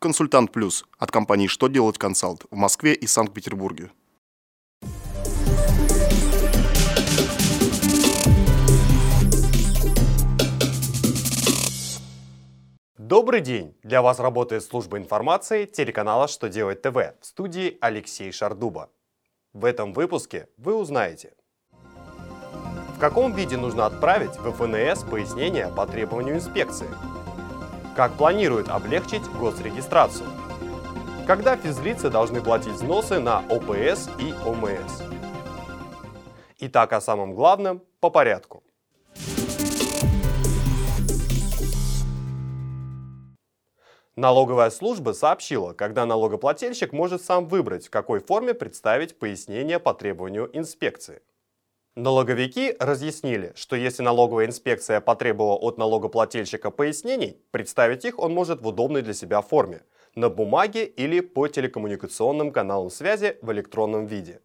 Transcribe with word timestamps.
Консультант 0.00 0.52
Плюс 0.52 0.84
от 0.96 1.10
компании 1.10 1.48
«Что 1.48 1.66
делать 1.66 1.98
консалт» 1.98 2.44
в 2.52 2.54
Москве 2.54 2.94
и 2.94 3.08
Санкт-Петербурге. 3.08 3.90
Добрый 12.96 13.40
день! 13.40 13.74
Для 13.82 14.00
вас 14.00 14.20
работает 14.20 14.62
служба 14.62 14.98
информации 14.98 15.66
телеканала 15.66 16.28
«Что 16.28 16.48
делать 16.48 16.80
ТВ» 16.80 16.94
в 17.20 17.26
студии 17.26 17.76
Алексей 17.80 18.30
Шардуба. 18.30 18.90
В 19.52 19.64
этом 19.64 19.92
выпуске 19.92 20.48
вы 20.58 20.76
узнаете, 20.76 21.34
в 22.94 23.00
каком 23.00 23.34
виде 23.34 23.56
нужно 23.56 23.86
отправить 23.86 24.36
в 24.36 24.52
ФНС 24.52 25.02
пояснение 25.10 25.72
по 25.76 25.88
требованию 25.88 26.36
инспекции, 26.36 26.88
как 27.98 28.12
планируют 28.12 28.68
облегчить 28.68 29.28
госрегистрацию, 29.40 30.28
когда 31.26 31.56
физлицы 31.56 32.10
должны 32.10 32.40
платить 32.40 32.74
взносы 32.74 33.18
на 33.18 33.40
ОПС 33.48 34.08
и 34.20 34.32
ОМС. 34.46 35.02
Итак, 36.60 36.92
о 36.92 37.00
самом 37.00 37.34
главном 37.34 37.82
по 37.98 38.08
порядку. 38.08 38.62
Налоговая 44.14 44.70
служба 44.70 45.10
сообщила, 45.10 45.72
когда 45.72 46.06
налогоплательщик 46.06 46.92
может 46.92 47.20
сам 47.20 47.48
выбрать, 47.48 47.88
в 47.88 47.90
какой 47.90 48.20
форме 48.20 48.54
представить 48.54 49.18
пояснение 49.18 49.80
по 49.80 49.92
требованию 49.92 50.48
инспекции. 50.56 51.20
Налоговики 51.98 52.76
разъяснили, 52.78 53.52
что 53.56 53.74
если 53.74 54.04
налоговая 54.04 54.46
инспекция 54.46 55.00
потребовала 55.00 55.56
от 55.56 55.78
налогоплательщика 55.78 56.70
пояснений, 56.70 57.42
представить 57.50 58.04
их 58.04 58.20
он 58.20 58.32
может 58.32 58.60
в 58.60 58.68
удобной 58.68 59.02
для 59.02 59.14
себя 59.14 59.42
форме– 59.42 59.82
на 60.14 60.30
бумаге 60.30 60.84
или 60.84 61.18
по 61.18 61.48
телекоммуникационным 61.48 62.52
каналам 62.52 62.90
связи 62.90 63.36
в 63.42 63.50
электронном 63.50 64.06
виде. 64.06 64.40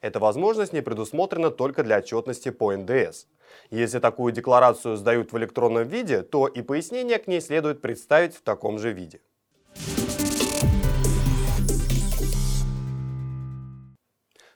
Эта 0.00 0.20
возможность 0.20 0.72
не 0.72 0.80
предусмотрена 0.80 1.50
только 1.50 1.82
для 1.82 1.98
отчетности 1.98 2.50
по 2.50 2.72
НДС. 2.72 3.26
Если 3.70 3.98
такую 3.98 4.32
декларацию 4.32 4.96
сдают 4.96 5.32
в 5.32 5.38
электронном 5.38 5.88
виде, 5.88 6.22
то 6.22 6.46
и 6.46 6.62
пояснение 6.62 7.18
к 7.18 7.26
ней 7.26 7.40
следует 7.40 7.82
представить 7.82 8.36
в 8.36 8.42
таком 8.42 8.78
же 8.78 8.92
виде. 8.92 9.20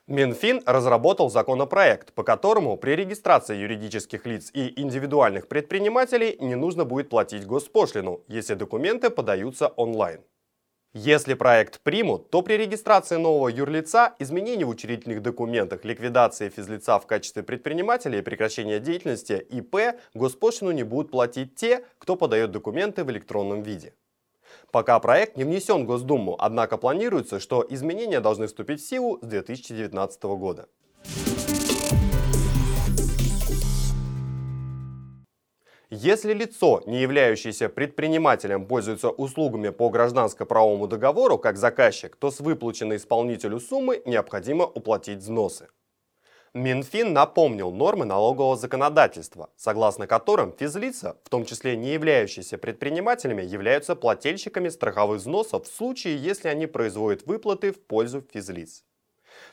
Минфин 0.07 0.61
разработал 0.65 1.29
законопроект, 1.29 2.13
по 2.13 2.23
которому 2.23 2.77
при 2.77 2.91
регистрации 2.91 3.57
юридических 3.57 4.25
лиц 4.25 4.49
и 4.53 4.81
индивидуальных 4.81 5.49
предпринимателей 5.49 6.37
не 6.39 6.55
нужно 6.55 6.85
будет 6.85 7.09
платить 7.09 7.45
госпошлину, 7.45 8.21
если 8.29 8.53
документы 8.53 9.09
подаются 9.09 9.67
онлайн. 9.67 10.21
Если 10.93 11.33
проект 11.33 11.81
примут, 11.81 12.29
то 12.29 12.41
при 12.41 12.53
регистрации 12.53 13.17
нового 13.17 13.49
юрлица, 13.49 14.15
изменений 14.17 14.63
в 14.63 14.69
учредительных 14.69 15.21
документах, 15.21 15.83
ликвидации 15.83 16.47
физлица 16.47 16.97
в 16.99 17.05
качестве 17.05 17.43
предпринимателя 17.43 18.19
и 18.19 18.21
прекращения 18.21 18.79
деятельности 18.79 19.33
ИП 19.33 19.99
госпошлину 20.13 20.71
не 20.71 20.83
будут 20.83 21.11
платить 21.11 21.55
те, 21.55 21.83
кто 21.99 22.15
подает 22.15 22.51
документы 22.51 23.03
в 23.03 23.11
электронном 23.11 23.61
виде. 23.61 23.93
Пока 24.71 24.99
проект 24.99 25.37
не 25.37 25.45
внесен 25.45 25.83
в 25.83 25.85
Госдуму, 25.85 26.35
однако 26.37 26.77
планируется, 26.77 27.39
что 27.39 27.65
изменения 27.69 28.19
должны 28.19 28.47
вступить 28.47 28.81
в 28.81 28.87
силу 28.87 29.17
с 29.21 29.25
2019 29.25 30.23
года. 30.23 30.67
Если 35.89 36.33
лицо, 36.33 36.83
не 36.85 37.01
являющееся 37.01 37.69
предпринимателем, 37.69 38.65
пользуется 38.65 39.09
услугами 39.09 39.69
по 39.69 39.89
гражданско-правовому 39.89 40.85
договору 40.87 41.37
как 41.37 41.55
заказчик, 41.55 42.17
то 42.17 42.29
с 42.29 42.41
выплаченной 42.41 42.97
исполнителю 42.97 43.61
суммы 43.61 44.01
необходимо 44.05 44.65
уплатить 44.65 45.19
взносы. 45.19 45.69
Минфин 46.53 47.13
напомнил 47.13 47.71
нормы 47.71 48.05
налогового 48.05 48.55
законодательства, 48.55 49.49
согласно 49.55 50.07
которым 50.07 50.53
физлица, 50.57 51.17
в 51.23 51.29
том 51.29 51.45
числе 51.45 51.75
не 51.75 51.93
являющиеся 51.93 52.57
предпринимателями, 52.57 53.43
являются 53.43 53.95
плательщиками 53.95 54.69
страховых 54.69 55.19
взносов 55.19 55.65
в 55.65 55.75
случае, 55.75 56.17
если 56.17 56.47
они 56.47 56.67
производят 56.67 57.25
выплаты 57.25 57.71
в 57.71 57.81
пользу 57.81 58.25
физлиц. 58.33 58.83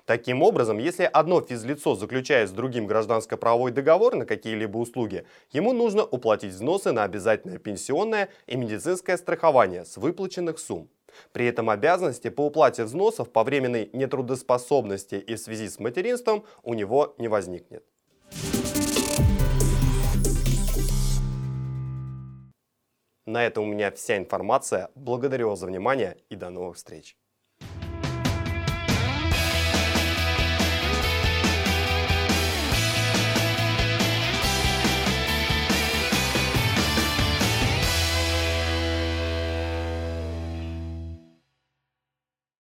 Таким 0.07 0.43
образом, 0.43 0.79
если 0.79 1.05
одно 1.05 1.41
физлицо 1.41 1.95
заключает 1.95 2.49
с 2.49 2.53
другим 2.53 2.87
гражданско-правовой 2.87 3.71
договор 3.71 4.15
на 4.15 4.25
какие-либо 4.25 4.79
услуги, 4.79 5.27
ему 5.51 5.73
нужно 5.73 6.05
уплатить 6.05 6.53
взносы 6.53 6.93
на 6.93 7.05
обязательное 7.05 7.59
пенсионное 7.59 8.29
и 8.47 8.57
медицинское 8.57 9.17
страхование 9.17 9.85
с 9.85 9.97
выплаченных 9.97 10.59
сумм. 10.59 10.89
При 11.33 11.47
этом 11.47 11.71
обязанности 11.71 12.31
по 12.31 12.47
уплате 12.47 12.85
взносов 12.85 13.31
по 13.31 13.45
временной 13.45 13.91
нетрудоспособности 13.93 15.17
и 15.17 15.35
в 15.35 15.39
связи 15.39 15.69
с 15.69 15.79
материнством 15.79 16.45
у 16.63 16.75
него 16.75 17.15
не 17.19 17.29
возникнет. 17.29 17.85
На 23.27 23.45
этом 23.47 23.65
у 23.65 23.67
меня 23.67 23.91
вся 23.91 24.19
информация. 24.19 24.91
Благодарю 24.95 25.49
вас 25.49 25.61
за 25.61 25.67
внимание 25.67 26.19
и 26.29 26.37
до 26.37 26.51
новых 26.51 26.77
встреч. 26.77 27.17